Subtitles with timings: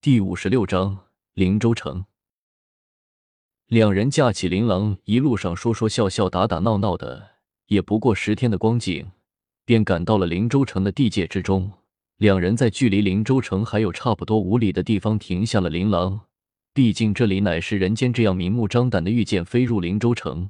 [0.00, 2.04] 第五十六章灵州城。
[3.66, 7.30] 两人架起琳琅，一路上说说笑笑，打打闹闹的，
[7.66, 9.10] 也不过十天的光景，
[9.64, 11.72] 便赶到了灵州城的地界之中。
[12.18, 16.20] 两人在距离灵州城还有差不多五里的地方停下了琳琅，
[16.72, 20.48] 毕竟这里乃是人间，这样明目张胆的御剑飞入灵州城，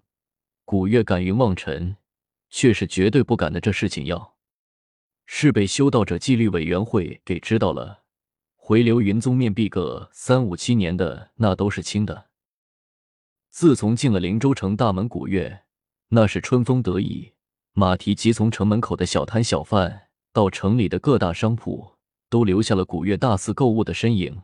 [0.67, 1.97] 古月敢云望尘
[2.51, 3.63] 却是绝对不敢的。
[3.63, 4.37] 这事情要
[5.25, 8.05] 是被修道者纪律委员会给知道了。
[8.69, 12.27] 回流云宗面壁个三五七年的那都是轻的。
[13.49, 15.63] 自从进了灵州城大门，古月
[16.09, 17.33] 那是春风得意，
[17.73, 21.95] 马蹄疾从城门口的小摊小贩到城里的各大商铺，
[22.29, 24.43] 都留下了古月大肆购物的身影。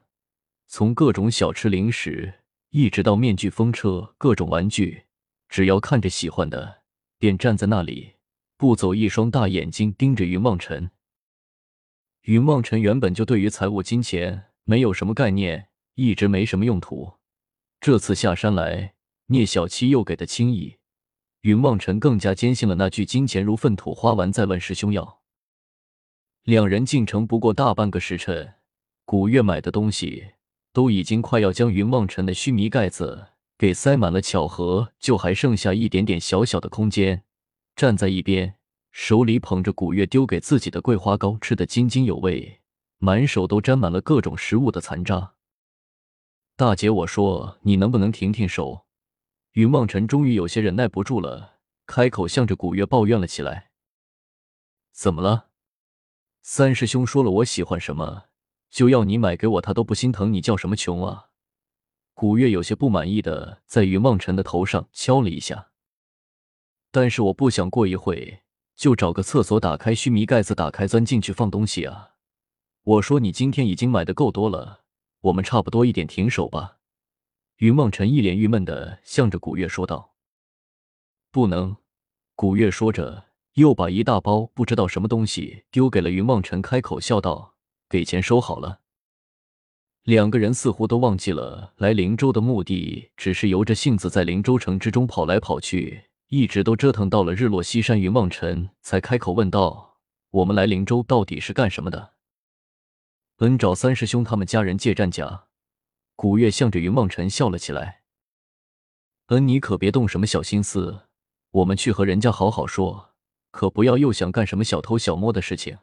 [0.68, 2.32] 从各种小吃零食，
[2.70, 5.02] 一直到面具风车、各种玩具，
[5.50, 6.80] 只要看着喜欢的，
[7.18, 8.14] 便站在那里
[8.56, 10.90] 不走，一双大眼睛盯着云望尘。
[12.24, 17.14] 云望尘原本就对于财务、金钱没有什么概念，一直没什么用途。
[17.82, 18.94] 这次下山来，
[19.26, 20.78] 聂小七又给的轻易，
[21.42, 25.20] 云望尘更加坚信了那句“金钱如粪土，花完再问师兄要”。
[26.44, 28.54] 两人进城不过大半个时辰，
[29.04, 30.28] 古月买的东西
[30.72, 37.24] 都已经快要将云望尘的须弥盖子给塞满了，巧合就还剩下一点点小小的空间，
[37.76, 38.54] 站在一边。
[38.96, 42.60] 手里捧着古月丢给自己的桂花糕，吃得津津有味，
[42.98, 45.34] 满手都沾满了各种食物的残渣。
[46.54, 48.86] 大姐，我说你能不能停停手？
[49.54, 53.72] 云望尘终于有些忍耐不住了，开口向着古月抱怨了起来
[54.94, 55.48] ：“怎么了？
[56.40, 58.26] 三师兄说了，我喜欢什么
[58.70, 61.30] 就要你买给我，他都不心疼你叫什么穷啊？”
[62.14, 65.72] 古月有些不满意的在云望尘的头上敲了一下，
[66.92, 68.43] 但是我不想过一会。
[68.76, 72.10] 就找个厕所，打开须弥盖子，打开钻进去放东西啊！
[72.82, 74.82] 我说你今天已经买的够多了，
[75.22, 76.78] 我们差不多一点停手吧。
[77.58, 80.14] 云梦辰一脸郁闷的向着古月说道
[81.30, 81.76] ：“不能。”
[82.36, 87.54] 古月说着，又把一大包不知道什么东西丢给了云梦辰，开口笑道
[87.88, 88.80] ：“给钱收好了。”
[90.02, 96.06] 两个人似乎都忘记了来灵州的目的，只是由着性子在灵州城之中跑来跑去。
[96.28, 99.98] 一直都折腾到了日落西山，云望尘才开口问道
[100.30, 102.14] ：“我们来灵州到底是干什么的？”
[103.38, 105.46] 恩，找三师兄他们家人借战甲。
[106.16, 108.02] 古月向着云望尘笑了起来。
[109.26, 111.08] 恩，你可别动什么小心思，
[111.50, 113.14] 我们去和人家好好说，
[113.50, 115.78] 可不要又想干什么小偷小摸的事情。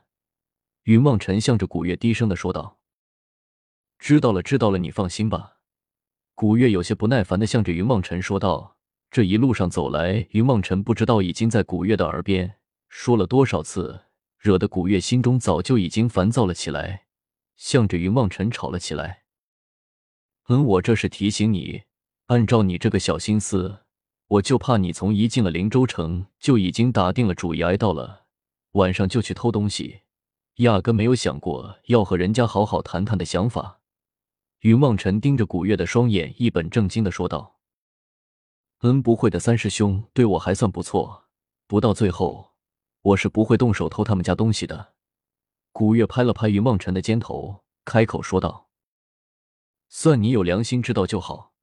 [0.83, 2.79] 云望尘向着古月低声的说道
[3.99, 5.57] ：“知道了，知道了，你放心吧。”
[6.33, 8.77] 古月有些不耐烦的向着云望尘说道。
[9.11, 12.55] 这一路上走来，云望尘不知道已经在古月的耳边
[12.87, 14.05] 说了多少次，
[14.39, 17.07] 惹得古月心中早就已经烦躁了起来，
[17.57, 19.23] 向着云望尘吵了起来。
[20.47, 21.81] 嗯，我这是提醒你，
[22.27, 23.79] 按照你这个小心思，
[24.27, 28.27] 我就怕你从一进了灵州城就已经打定了主意，挨到了
[28.71, 30.03] 晚上就去偷东西，
[30.59, 33.81] 压根没有想过要和人家好好谈谈的想法。
[34.61, 37.57] 云望尘盯着古月的双眼，一本正经的说道。
[38.81, 41.25] 恩，不会的，三师兄对我还算不错，
[41.67, 42.53] 不到最后，
[43.03, 44.95] 我是不会动手偷他们家东西的。
[45.71, 48.69] 古月拍了拍云梦辰的肩头，开口说道
[49.87, 51.53] ：“算你有良心，知道就好。”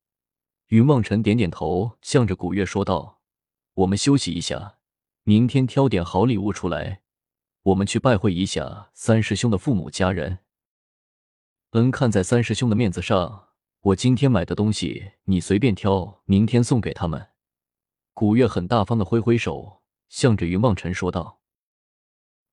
[0.68, 3.20] 云梦辰点点头，向着古月说道
[3.74, 4.78] ：“我们休息一下，
[5.24, 7.02] 明天挑点好礼物出来，
[7.64, 10.38] 我们去拜会一下三师兄的父母家人。
[11.70, 13.46] 恩，看在三师兄的面子上。”
[13.80, 17.28] 我今天买的东西，你随便挑，明天送给他们。
[18.12, 21.40] 古月很大方的挥挥手，向着云望尘说道：“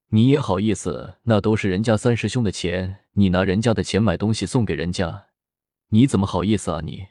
[0.09, 1.17] 你也好意思？
[1.23, 5.29] 那都是人家三师兄的钱，你拿人家的钱买东西送给人家，
[5.89, 6.81] 你怎么好意思啊？
[6.81, 7.07] 你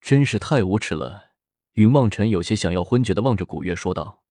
[0.00, 1.32] 真是太无耻了！”
[1.74, 4.22] 云望尘有些想要昏厥的望着古月说道：“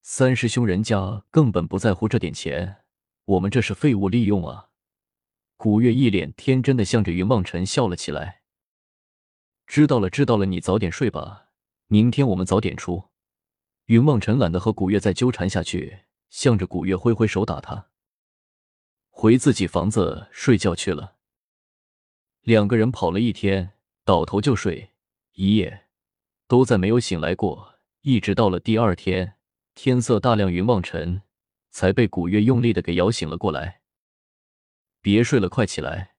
[0.00, 2.84] 三师兄人家根本不在乎这点钱，
[3.24, 4.68] 我们这是废物利用啊！”
[5.64, 8.42] 古月一脸天真的向着云望尘笑了起来。
[9.66, 11.46] 知道了，知道了，你早点睡吧，
[11.86, 13.04] 明天我们早点出。
[13.86, 17.86] 云望尘懒得和古月再纠缠下去，向着古月挥挥手打他，
[19.08, 21.16] 回自己房子睡觉去了。
[22.42, 23.70] 两个人跑了一天，
[24.04, 24.90] 倒头就睡，
[25.32, 25.86] 一夜
[26.46, 27.76] 都再没有醒来过。
[28.02, 29.36] 一直到了第二天，
[29.74, 31.22] 天色大亮，云望尘
[31.70, 33.80] 才被古月用力的给摇醒了过来。
[35.04, 36.14] 别睡了，快起来！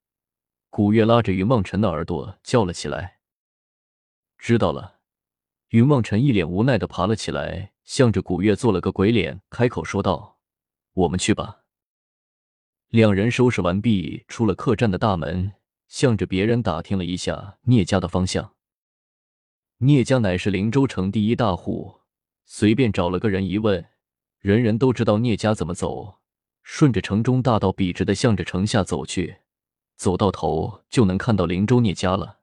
[0.69, 3.17] 古月拉着云望尘的耳朵叫了起来。
[4.37, 4.99] 知道了。
[5.69, 10.37] 云望尘一脸无奈的爬了起来，向着古月做了个鬼脸，开口说道
[10.93, 11.63] ：“我们去吧。”
[12.89, 15.53] 两人收拾完毕，出了客栈的大门，
[15.87, 18.53] 向着别人打听了一下聂家的方向。
[19.79, 22.01] 聂家乃是灵州城第一大户，
[22.45, 23.83] 随便找了个人一问，
[24.37, 26.19] 人人都知道聂家怎么走。
[26.67, 29.37] 顺着城中大道，笔直的向着城下走去，
[29.95, 32.39] 走到头就能看到灵州聂家了。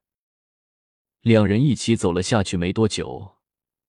[1.23, 3.33] 两人一起走了下去，没多久，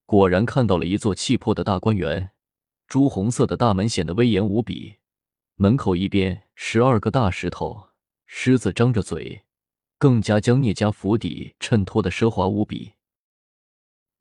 [0.07, 2.31] 果然看到了一座气魄的大观园，
[2.88, 4.95] 朱红色的大门显得威严无比。
[5.56, 7.89] 门口一边十二个大石头，
[8.25, 9.45] 狮子张着嘴，
[10.00, 12.94] 更加将聂家府邸衬托的奢华无比。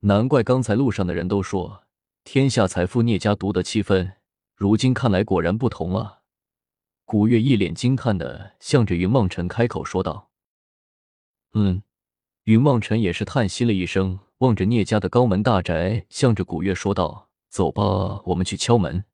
[0.00, 1.84] 难怪刚才路上的人都说
[2.22, 4.12] 天下财富聂家独得七分，
[4.54, 6.20] 如今看来果然不同啊！
[7.04, 10.30] 古月一脸惊叹的向着云梦辰开口说道
[11.54, 11.82] ：“嗯。”
[12.44, 19.04] 云梦辰也是叹息了一声，望着聂家的高门大宅，向着古月说道：“走吧，我们去敲门。”“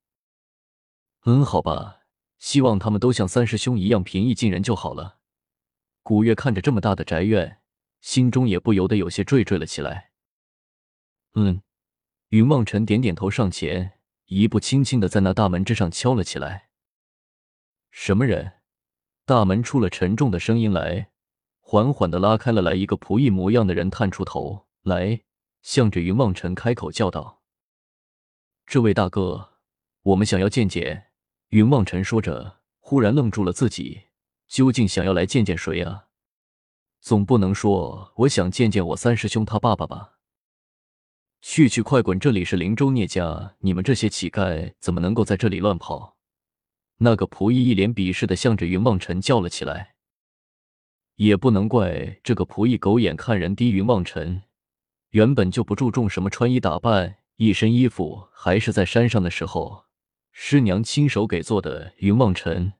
[1.26, 2.00] 嗯，好吧，
[2.38, 5.18] 希望他们都像三师兄一样平易近人就好了。”
[6.02, 7.60] 古月看着这么大的宅院，
[8.00, 10.12] 心中也不由得有些惴惴了起来。
[11.34, 11.60] “嗯。”
[12.30, 13.97] 云梦辰点点头，上前
[14.28, 16.68] 一步，轻轻的在那大门之上敲了起来。
[17.90, 18.52] “什么人？”
[19.24, 21.10] 大门出了沉重的声音来。
[21.60, 25.22] 缓缓的拉开了，来一个仆役模样的人探出头来，
[25.62, 27.42] 向着云望尘开口叫道
[28.66, 29.54] ：“这位大哥，
[30.02, 31.06] 我们想要见见。”
[31.48, 34.08] 云望尘说着，忽然愣住了自己，
[34.46, 36.08] 究竟想要来见见谁啊？
[37.00, 40.17] 总不能说我想见见我三师兄他爸爸吧？
[41.40, 42.18] 去去快滚！
[42.18, 46.16] 这里是灵州聂家，你们这些乞丐怎么能够在这里乱跑？
[46.98, 49.94] 那个仆役一脸鄙视的向着云望尘叫了起来。
[51.14, 54.42] 也不能怪这个仆役狗眼看人低，云望尘
[55.10, 59.84] 原本就不注重什么穿衣打扮，一身衣服还是在山上的时候
[60.32, 61.94] 师娘亲手给做的。
[61.98, 62.72] 云望尘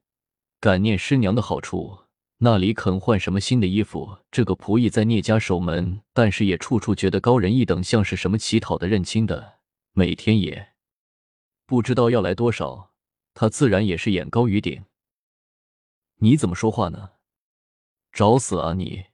[0.59, 1.99] 感念师娘的好处，
[2.41, 4.17] 那里肯换什么新的衣服？
[4.31, 9.59] 这个仆役在聂家守门，但是也处处觉得高人一等，像是什么乞讨的、认亲的，
[9.91, 10.69] 每天也
[11.65, 12.93] 不知道要来多少，
[13.33, 14.85] 他自然也是眼高于顶。
[16.19, 17.09] 你怎么说话呢？
[18.13, 19.07] 找死啊你！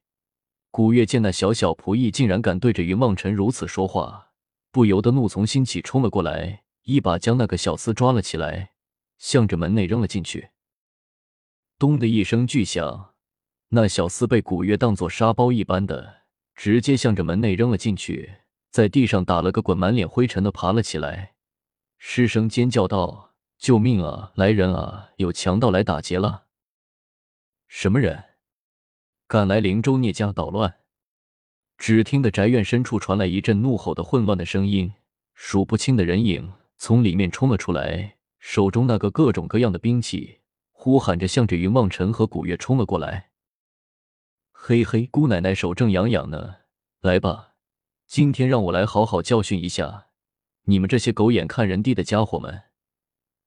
[0.69, 4.33] 古月见那小小仆役竟然敢对着云梦辰如此说话，
[4.69, 8.73] 不由得怒从心起，冲了过来，一把将那个小厮抓了起来，
[9.17, 10.49] 向着门内扔了进去。
[11.79, 13.14] 咚的一声巨响，
[13.75, 16.21] 那小厮被古月当作沙包一般的
[16.55, 18.35] 直接向着门内扔了进去，
[18.71, 21.33] 在地上打了个滚，满脸灰尘的爬了起来，
[21.97, 24.31] 失声尖叫道：“救命啊！
[24.35, 25.09] 来人啊！
[25.17, 26.45] 有强盗来打劫了！”
[27.67, 28.23] 什么人？
[29.27, 30.75] 敢来灵州聂家捣乱，
[31.77, 34.93] 只听得宅院深处传来一阵怒吼的混乱的声音，
[35.33, 40.39] 数不清的人影从里面冲了出来，手中那个各种各样的兵器，
[40.71, 43.31] 呼喊着向着云望尘和古月冲了过来。
[44.67, 46.55] 嘿嘿，姑奶奶手正痒痒呢，
[47.01, 47.53] 来吧，
[48.07, 50.07] 今天让我来好好教训一下
[50.63, 52.63] 你们这些狗眼看人低的家伙们！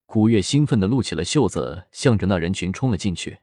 [0.05, 3.39] 古月兴奋的撸起了袖子，向着那人群冲了进去。